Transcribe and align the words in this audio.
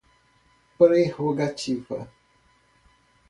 prerrogativa 0.79 2.07